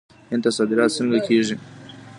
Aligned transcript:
هند 0.31 0.41
ته 0.43 0.49
صادرات 0.57 0.91
څنګه 0.97 1.19
کیږي؟ 1.27 1.55